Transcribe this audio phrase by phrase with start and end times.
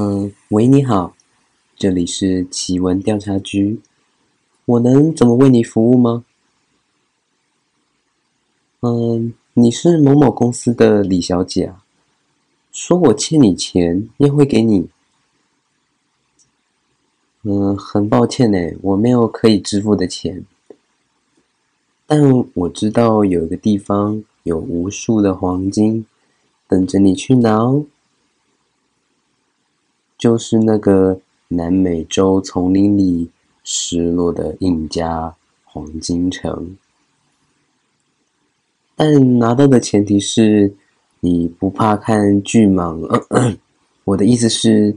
[0.00, 1.16] 嗯，喂，你好，
[1.76, 3.80] 这里是奇闻调查局，
[4.64, 6.24] 我能怎么为你服务吗？
[8.78, 11.82] 嗯，你是某某公司的李小姐啊，
[12.70, 14.88] 说我欠你钱，要会给你。
[17.42, 20.44] 嗯，很抱歉呢，我没有可以支付的钱，
[22.06, 22.22] 但
[22.54, 26.06] 我知道有一个地方有无数的黄金，
[26.68, 27.84] 等着你去拿哦。
[30.18, 33.30] 就是那个南美洲丛林里
[33.62, 36.76] 失落的印加黄金城，
[38.96, 40.74] 但拿到的前提是
[41.20, 43.56] 你不怕看巨蟒。
[44.02, 44.96] 我的意思是，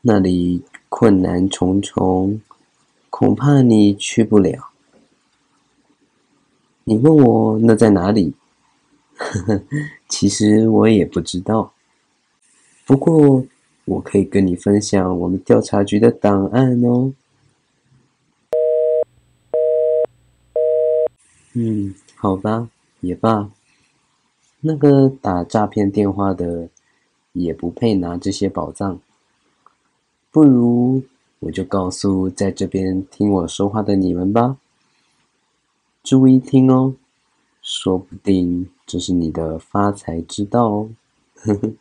[0.00, 2.40] 那里困难重重，
[3.08, 4.70] 恐怕你去不了。
[6.82, 8.34] 你问我那在哪里？
[9.14, 9.62] 呵呵，
[10.08, 11.72] 其实我也不知道。
[12.84, 13.46] 不过。
[13.90, 17.12] 我可以跟你分享我们调查局的档案哦。
[21.54, 23.50] 嗯，好吧，也罢。
[24.60, 26.68] 那个打诈骗电话的
[27.32, 29.00] 也不配拿这些宝藏。
[30.30, 31.02] 不如
[31.40, 34.56] 我就告诉在这边听我说话的你们吧。
[36.04, 36.94] 注意听哦，
[37.60, 40.90] 说不定这是你的发财之道哦。
[41.34, 41.72] 呵呵。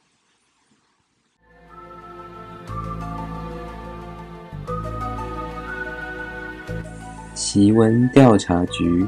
[7.52, 9.04] 奇闻调查局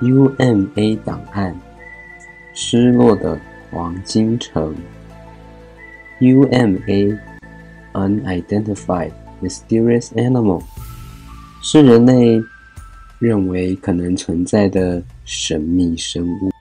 [0.00, 1.52] UMA 档案：
[2.54, 3.36] 失落的
[3.68, 4.76] 黄金城。
[6.20, 7.18] UMA
[7.94, 9.10] Unidentified
[9.42, 10.62] Mysterious Animal
[11.60, 12.40] 是人类
[13.18, 16.57] 认为可能存在的神秘生物。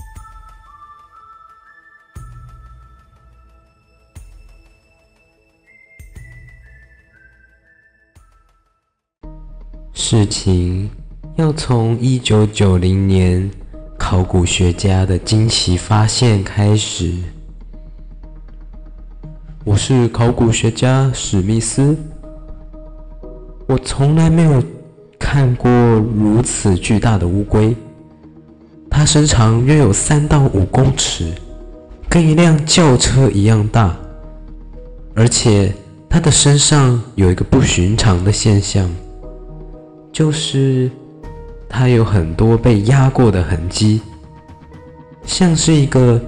[10.10, 10.90] 事情
[11.36, 13.52] 要从一九九零年
[13.98, 17.14] 考古学家的惊奇发现开始。
[19.66, 21.94] 我是考古学家史密斯，
[23.68, 24.64] 我从来没有
[25.20, 27.76] 看过如此巨大的乌龟，
[28.90, 31.34] 它身长约有三到五公尺，
[32.08, 33.94] 跟一辆轿车一样大，
[35.14, 35.74] 而且
[36.10, 38.90] 它的身上有一个不寻常的现象。
[40.18, 40.90] 就是
[41.70, 44.02] 它有很多被压过的痕迹，
[45.24, 46.20] 像是一个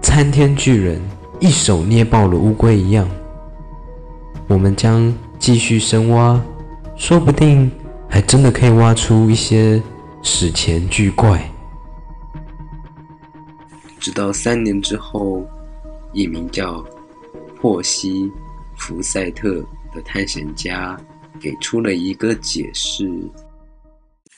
[0.00, 0.98] 参天巨人
[1.38, 3.06] 一手捏爆了乌龟一样。
[4.46, 6.42] 我们将继续深挖，
[6.96, 7.70] 说不定
[8.08, 9.82] 还真的可以挖出一些
[10.22, 11.38] 史前巨怪。
[14.00, 15.46] 直到三年之后，
[16.14, 16.82] 一名叫
[17.60, 18.24] 珀西·
[18.74, 19.56] 福赛特
[19.92, 20.98] 的探险家。
[21.40, 23.08] 给出了一个解释：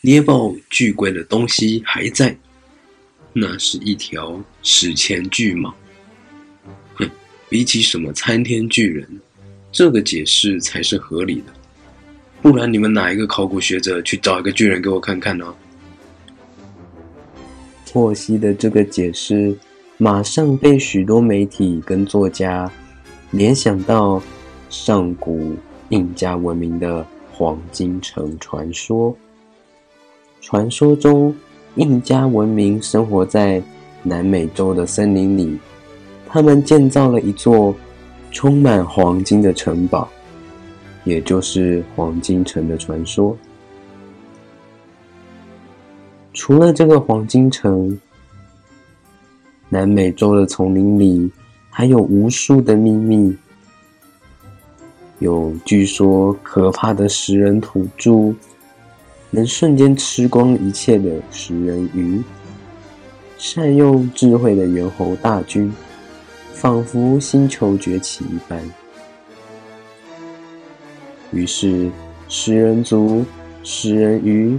[0.02, 2.36] 捏爆巨龟的东西还在，
[3.32, 5.72] 那是一条史前巨蟒。
[6.94, 7.10] 哼，
[7.48, 9.20] 比起什么参天巨人，
[9.72, 11.52] 这个解释才是合理的。
[12.42, 15.54] 不然你们哪一个考古学者去找一个巨人给我看看呢？
[17.92, 19.54] 珀西的这个解释
[19.98, 22.70] 马上被许多媒体跟作家
[23.32, 24.22] 联想到
[24.68, 25.56] 上古。
[25.90, 29.14] 印加文明的黄金城传说。
[30.40, 31.34] 传说中，
[31.74, 33.62] 印加文明生活在
[34.02, 35.58] 南美洲的森林里，
[36.26, 37.74] 他们建造了一座
[38.30, 40.08] 充满黄金的城堡，
[41.04, 43.36] 也就是黄金城的传说。
[46.32, 47.98] 除了这个黄金城，
[49.68, 51.30] 南美洲的丛林里
[51.68, 53.36] 还有无数的秘密。
[55.20, 58.34] 有据说可怕的食人土著，
[59.30, 62.22] 能瞬间吃光一切的食人鱼，
[63.36, 65.70] 善用智慧的猿猴大军，
[66.54, 68.58] 仿佛星球崛起一般。
[71.32, 71.90] 于是，
[72.26, 73.22] 食人族、
[73.62, 74.58] 食人鱼、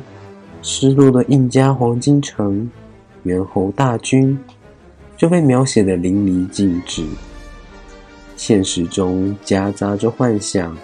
[0.61, 2.69] 失落的印加黄金城、
[3.23, 4.37] 猿猴大军，
[5.17, 7.03] 就被描写的淋漓尽致。
[8.41, 10.75] 现实中夹杂着幻想，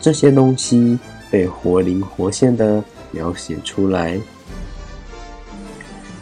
[0.00, 0.96] 这些东西
[1.28, 2.80] 被活灵活现的
[3.10, 4.16] 描写出来。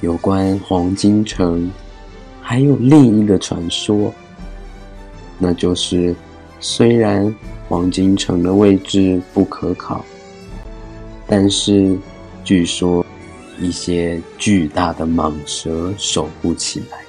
[0.01, 1.71] 有关黄金城，
[2.41, 4.11] 还有另一个传说，
[5.39, 6.17] 那就是
[6.59, 7.35] 虽然
[7.69, 10.03] 黄金城的位置不可考，
[11.27, 11.99] 但是
[12.43, 13.05] 据说
[13.61, 17.05] 一些巨大的蟒蛇守护起来，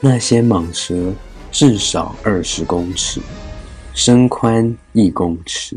[0.00, 1.14] 那些蟒蛇。
[1.58, 3.20] 至少二十公尺，
[3.92, 5.76] 深宽一公尺。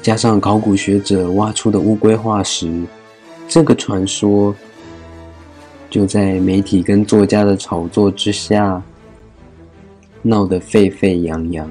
[0.00, 2.82] 加上考古学者挖出的乌龟化石，
[3.46, 4.56] 这个传说
[5.90, 8.82] 就在媒体跟作家的炒作之下
[10.22, 11.70] 闹得沸沸扬扬，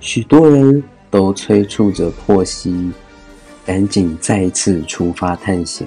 [0.00, 2.90] 许多人都催促着珀西
[3.64, 5.86] 赶紧再次出发探险。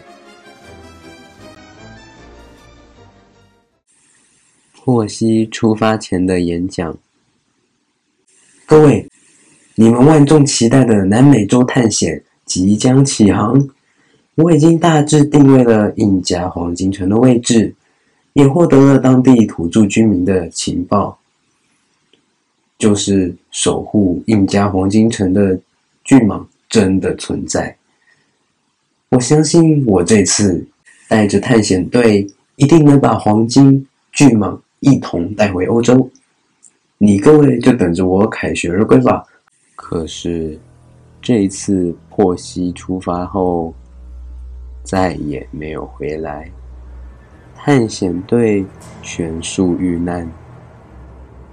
[4.88, 6.98] 珀西出发前的演讲：
[8.66, 9.06] 各位，
[9.76, 13.68] 你们万众期待的南美洲探险即将起航。
[14.36, 17.76] 我已经大致定位了印加黄金城的位置，
[18.32, 21.20] 也获得了当地土著居民的情报，
[22.78, 25.60] 就是守护印加黄金城的
[26.06, 27.76] 巨蟒真的存在。
[29.10, 30.66] 我相信我这次
[31.10, 32.26] 带着探险队，
[32.56, 34.58] 一定能把黄金巨蟒。
[34.80, 36.08] 一同带回欧洲，
[37.00, 39.24] 你各位就等着我凯旋而归吧。
[39.76, 40.58] 可是
[41.20, 43.74] 这一次破西出发后，
[44.84, 46.52] 再也没有回来，
[47.56, 48.64] 探险队
[49.02, 50.30] 全数遇难，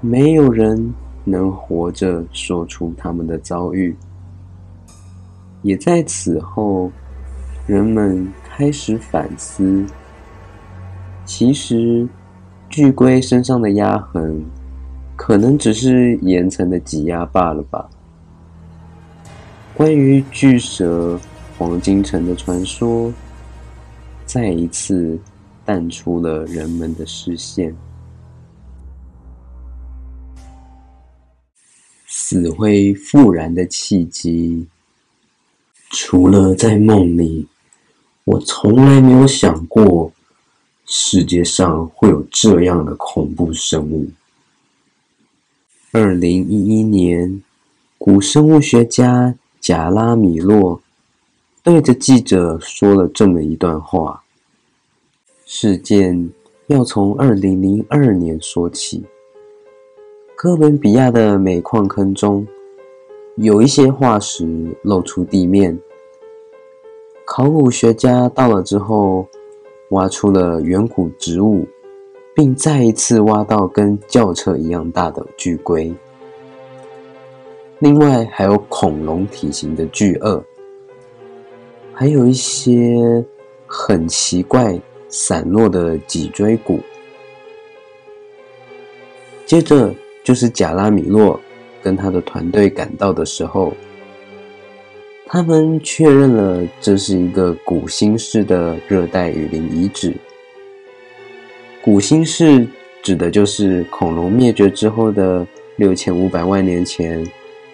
[0.03, 0.93] 没有人
[1.25, 3.97] 能活着说出他们的遭遇。
[5.63, 6.93] 也在此后，
[7.67, 9.83] 人们开始反思，
[11.25, 12.07] 其实。
[12.75, 14.45] 巨龟身上的压痕，
[15.15, 17.89] 可能只是岩层的挤压罢了吧。
[19.75, 21.17] 关于巨蛇
[21.57, 23.13] 黄金城的传说，
[24.27, 25.17] 再一次
[25.65, 27.73] 淡出了人们的视线。
[32.09, 34.67] 死灰复燃的契机，
[35.93, 37.47] 除了在梦里，
[38.25, 40.11] 我从来没有想过。
[40.87, 44.07] 世界上会有这样的恐怖生物。
[45.93, 47.43] 二零一一年，
[47.97, 50.83] 古生物学家贾拉米洛
[51.63, 54.25] 对着记者说了这么一段话：
[55.47, 56.31] 事件
[56.67, 59.05] 要从二零零二年说起。
[60.37, 62.47] 哥伦比亚的煤矿坑中
[63.37, 65.81] 有一些化石露出地面，
[67.25, 69.27] 考古学家到了之后。
[69.91, 71.67] 挖出了远古植物，
[72.35, 75.95] 并再一次挖到跟轿车一样大的巨龟。
[77.79, 80.43] 另外还有恐龙体型的巨鳄，
[81.93, 83.25] 还有一些
[83.67, 86.81] 很奇怪散落的脊椎骨。
[89.45, 91.39] 接着就是贾拉米洛
[91.83, 93.73] 跟他的团队赶到的时候。
[95.27, 100.15] 他们确认了这是一个古新世的热带雨林遗址。
[101.83, 102.67] 古新世
[103.03, 107.27] 指的就是恐龙灭绝之后的六千五百万年前，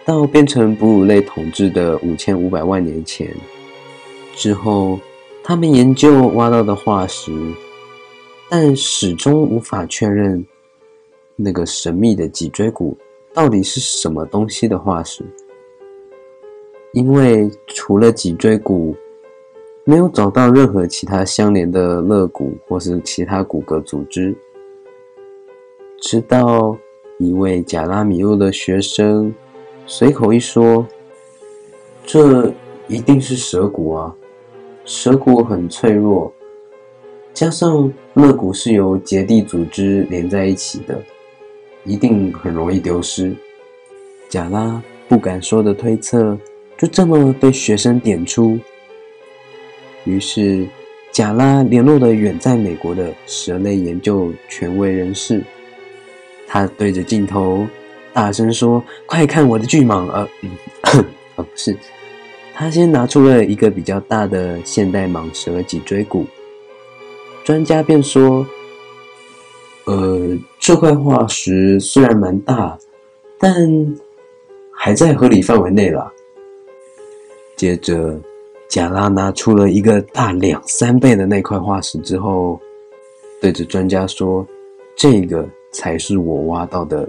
[0.05, 3.29] 到变成哺乳类统治的五千五百万年前
[4.37, 4.99] 之后，
[5.43, 7.33] 他们研究挖到的化石，
[8.49, 10.47] 但始终无法确认
[11.37, 12.97] 那个神秘的脊椎骨
[13.35, 15.25] 到底是什么东西的化石。
[16.93, 18.97] 因为除了脊椎骨，
[19.85, 24.35] 没有找到任何其他相连的肋骨或是其他骨骼组织。
[26.01, 26.77] 直到
[27.19, 29.33] 一位贾拉米洛的学生
[29.87, 30.85] 随口一说
[32.05, 32.53] ：“这
[32.89, 34.17] 一定是蛇骨啊！
[34.85, 36.33] 蛇骨很脆弱，
[37.33, 41.01] 加上肋骨是由结缔组织连在一起的，
[41.85, 43.33] 一定很容易丢失。”
[44.29, 46.37] 贾拉不敢说的推测。
[46.81, 48.59] 就这么被学生点出，
[50.05, 50.67] 于是
[51.13, 55.45] 贾拉联络了远在美国的蛇类研究权威人士，
[56.49, 57.67] 他对着镜头
[58.15, 60.51] 大声说：“快看我的巨蟒！”呃，嗯，
[61.37, 61.77] 哦，不是，
[62.55, 66.25] 他先拿出了一个比较大的现代蟒蛇脊椎骨，
[67.45, 68.47] 专家便说
[69.85, 72.79] ：“呃，这块化石虽然蛮大，
[73.39, 73.55] 但
[74.75, 76.11] 还在合理范围内了。”
[77.61, 78.19] 接着，
[78.71, 82.59] 贾拉拿出了一个大两三倍的那块化石之后，
[83.39, 84.47] 对着专家说
[84.97, 87.07] ：“这个才是我挖到的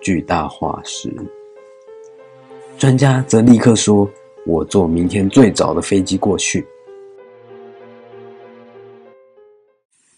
[0.00, 1.12] 巨大化石。”
[2.80, 4.10] 专家则立刻说
[4.48, 6.66] ：“我坐明天最早的飞机过去。”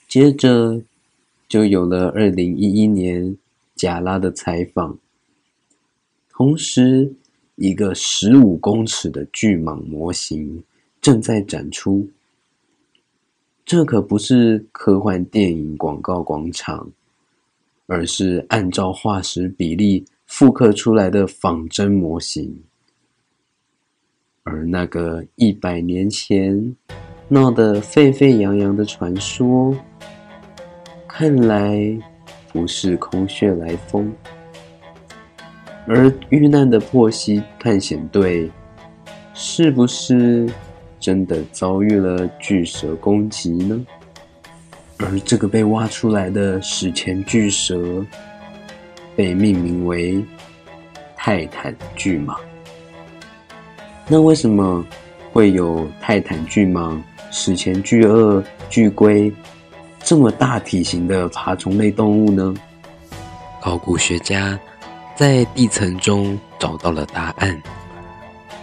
[0.06, 0.80] 接着，
[1.48, 3.36] 就有了二零一一年
[3.74, 4.96] 贾拉的采访，
[6.30, 7.12] 同时。
[7.56, 10.62] 一个十五公尺的巨蟒模型
[11.00, 12.09] 正在展出，
[13.64, 16.90] 这可不是科幻电影广告广场，
[17.87, 22.62] 而是按照化石比例复刻出来的仿真模型。
[24.44, 26.75] 而那个一百年前
[27.28, 29.76] 闹得沸沸扬扬的传说，
[31.06, 31.97] 看来
[32.52, 34.12] 不是空穴来风。
[35.86, 38.50] 而遇难的珀西探险队，
[39.34, 40.48] 是不是
[41.00, 43.84] 真的遭遇了巨蛇攻击呢？
[44.98, 48.04] 而这个被挖出来的史前巨蛇，
[49.16, 50.24] 被命名为
[51.16, 52.36] 泰坦巨蟒。
[54.06, 54.84] 那为什么
[55.32, 56.96] 会有泰坦巨蟒、
[57.32, 59.32] 史前巨鳄、巨龟
[59.98, 62.54] 这么大体型的爬虫类动物呢？
[63.60, 64.58] 考古学家
[65.14, 67.62] 在地层中找到了答案，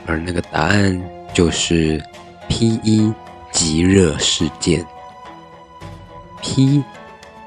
[0.06, 1.02] 而那个答案
[1.34, 2.04] 就是
[2.50, 3.14] P1
[3.52, 4.86] 极热事件。
[6.42, 6.84] P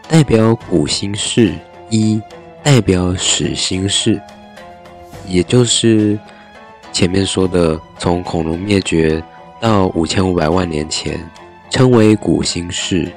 [0.09, 1.55] 代表古新世，
[1.91, 2.21] 一
[2.63, 4.21] 代表始新世，
[5.27, 6.19] 也就是。
[6.93, 9.25] 前面说的，从恐龙灭绝
[9.59, 11.19] 到五千五百万年前，
[11.71, 13.11] 称为古新世，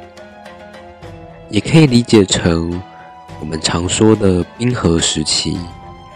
[1.50, 2.82] 也可以理解成
[3.46, 5.56] 我们常说的冰河时期，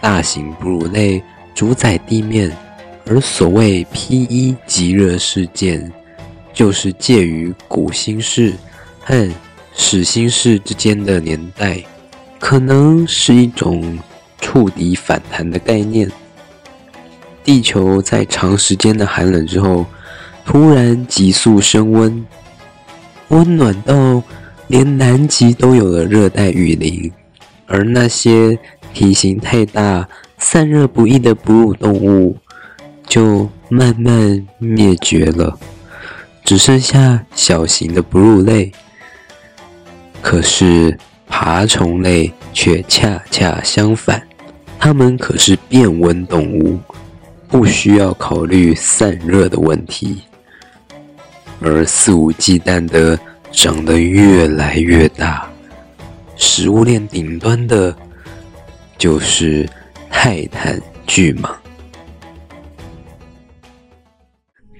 [0.01, 1.21] 大型哺乳类
[1.53, 2.51] 主宰地面，
[3.05, 5.91] 而所谓 P1 极热事件，
[6.51, 8.53] 就是介于古新世
[8.99, 9.29] 和
[9.75, 11.79] 始新世之间的年代，
[12.39, 13.99] 可能是一种
[14.41, 16.11] 触底反弹的概念。
[17.43, 19.85] 地球在长时间的寒冷之后，
[20.43, 22.25] 突然急速升温，
[23.27, 24.23] 温暖到
[24.65, 27.11] 连南极都有了热带雨林，
[27.69, 28.57] 而那些
[28.93, 30.05] 体型太大、
[30.37, 32.35] 散热不易的哺乳动物
[33.07, 35.57] 就慢慢灭绝了，
[36.43, 38.69] 只剩下小型的哺乳类。
[40.21, 40.97] 可是
[41.27, 44.21] 爬虫类却恰恰相反，
[44.77, 46.77] 它们可是变温动物。
[47.47, 50.21] 不需要考虑散热的问题，
[51.59, 53.19] 而肆无忌惮的
[53.51, 55.49] 长得越来越大，
[56.41, 57.93] 食物链顶端的，
[58.97, 59.69] 就是
[60.09, 61.53] 泰坦巨蟒。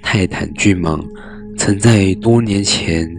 [0.02, 1.06] 泰坦巨蟒
[1.58, 3.14] 曾在多年前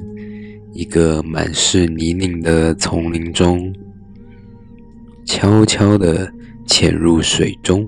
[0.73, 3.73] 一个满是泥泞的丛林中，
[5.27, 6.33] 悄悄地
[6.67, 7.87] 潜入水中。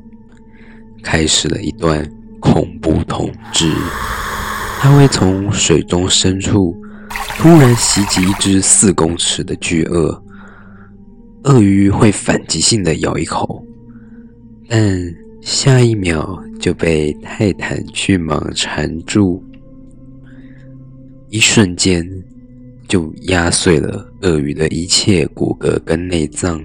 [1.02, 2.06] 开始了一段
[2.40, 3.74] 恐怖统治，
[4.80, 6.76] 它会从水中深处
[7.38, 10.22] 突然袭击一只四公尺的巨鳄，
[11.44, 13.64] 鳄鱼会反击性的咬一口，
[14.68, 19.42] 但下一秒就被泰坦巨蟒缠住，
[21.30, 22.08] 一瞬间
[22.86, 26.62] 就压碎了鳄鱼的一切骨骼跟内脏。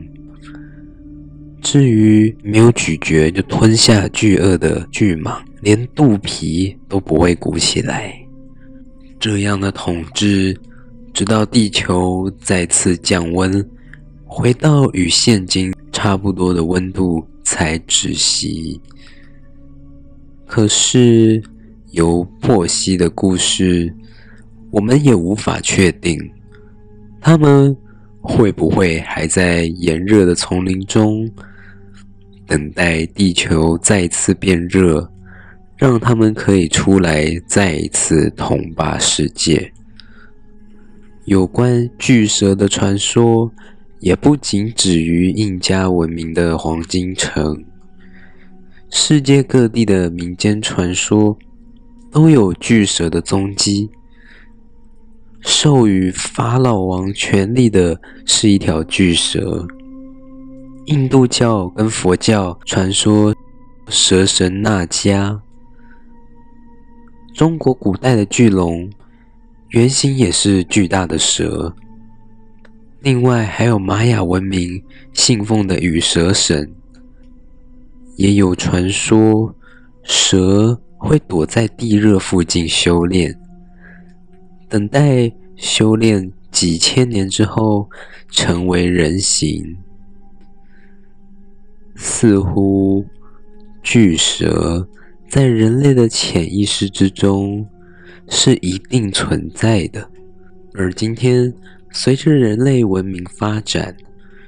[1.60, 8.14] 至于没有咀嚼就吞下巨鳄的巨蟒，连肚皮都不会鼓起来。
[9.20, 10.56] 这样的统治，
[11.12, 13.68] 直到地球再次降温，
[14.28, 18.80] 回到与现今差不多的温度才止息。
[20.46, 21.42] 可是，
[21.92, 23.94] 由珀西的故事，
[24.70, 26.20] 我们也无法确定，
[27.20, 27.76] 他们
[28.22, 31.30] 会不会还在炎热的丛林中。
[32.46, 35.12] 等待地球再次变热，
[35.76, 39.70] 让他们可以出来再一次统霸世界。
[41.26, 43.52] 有关巨蛇的传说，
[44.00, 47.64] 也不仅止于印加文明的黄金城，
[48.90, 51.38] 世界各地的民间传说
[52.12, 53.90] 都有巨蛇的踪迹。
[55.42, 59.66] 授予法老王权力的是一条巨蛇。
[60.86, 63.36] 印度教跟佛教传说
[63.88, 65.40] 蛇神纳迦，
[67.34, 68.90] 中国古代的巨龙
[69.70, 71.76] 原型也是巨大的蛇。
[73.02, 76.74] 另外还有玛雅文明信奉的羽蛇神，
[78.16, 79.56] 也有传说
[80.04, 83.40] 蛇会躲在地热附近修炼，
[84.68, 87.88] 等待修炼几千年之后
[88.30, 89.78] 成为人形。
[91.96, 93.06] 似乎
[93.82, 94.88] 巨蛇
[95.30, 97.68] 在人类的潜意识之中
[98.28, 100.10] 是一定存在的，
[100.74, 101.54] 而今天
[101.92, 103.96] 随着人类文明发展，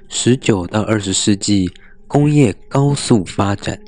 [0.07, 1.71] 十九到二十世纪
[2.07, 3.79] 工业高速发展，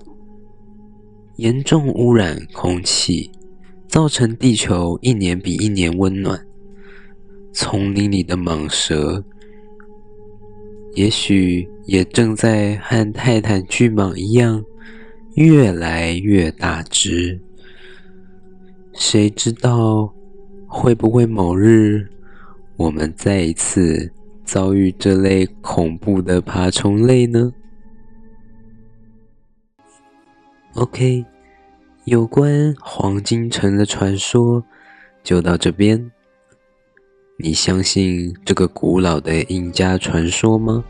[1.37, 3.31] 严重污染空气，
[3.87, 6.45] 造成地球一年比一年温暖，
[7.53, 9.23] 丛林里的蟒蛇
[10.95, 14.63] 也许也正在和泰坦巨蟒一样，
[15.35, 17.39] 越来越大只。
[18.93, 20.13] 谁知道
[20.67, 22.07] 会不会某日，
[22.77, 24.11] 我们再一次
[24.43, 27.53] 遭遇这类恐怖的爬虫类呢
[30.73, 31.25] ？OK，
[32.05, 34.63] 有关黄金城的传说
[35.23, 36.11] 就到这边。
[37.37, 40.83] 你相信这个古老的印加传说吗？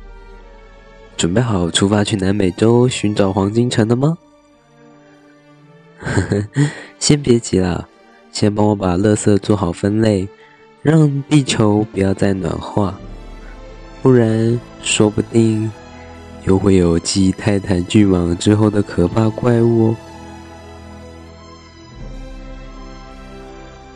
[1.17, 4.17] 准备好出发去南美洲寻找黄金城了吗？
[5.99, 6.47] 呵呵，
[6.99, 7.87] 先别急了，
[8.31, 10.27] 先帮我把垃圾做好分类，
[10.81, 12.97] 让地球不要再暖化，
[14.01, 15.71] 不然说不定
[16.43, 19.95] 又会有继泰坦巨蟒之后的可怕怪物哦。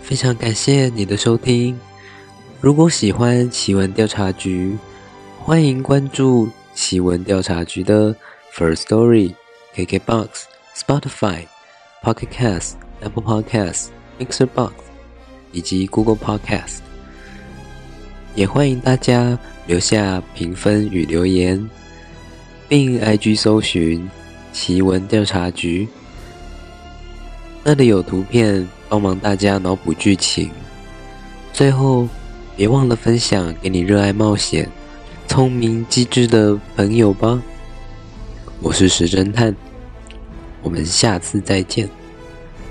[0.03, 1.79] 非常感谢你的收听。
[2.61, 4.77] 如果喜欢奇闻调查局，
[5.39, 8.15] 欢迎关注奇闻调查局的
[8.53, 9.33] First Story、
[9.75, 10.27] KKBox、
[10.75, 11.47] Spotify、
[12.03, 13.87] Pocket Casts、Apple Podcasts、
[14.19, 14.73] Mixer Box
[15.55, 16.81] 以及 Google Podcast。
[18.35, 21.67] 也欢迎大家留下评分与留言，
[22.69, 24.07] 并 IG 搜寻
[24.53, 25.87] 奇闻调查局，
[27.63, 30.51] 那里有图片帮忙大家脑补剧情。
[31.51, 32.07] 最后。
[32.57, 34.65] 别忘了分享给你热爱冒险、
[35.27, 37.43] 聪明机智的朋友吧！
[38.61, 39.53] 我是石侦探，
[40.61, 41.89] 我们下次再见，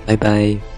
[0.06, 0.73] 拜拜。